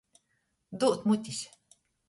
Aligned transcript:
Dūt 0.85 1.05
mutis. 1.11 1.45